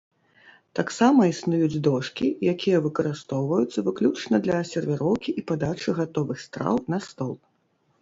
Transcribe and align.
Таксама 0.77 1.27
існуюць 1.31 1.81
дошкі, 1.87 2.27
якія 2.53 2.81
выкарыстоўваюцца 2.87 3.79
выключна 3.93 4.43
для 4.49 4.59
сервіроўкі 4.73 5.39
і 5.39 5.49
падачы 5.55 5.89
гатовых 6.03 6.37
страў 6.49 6.75
на 6.97 7.05
стол. 7.11 7.33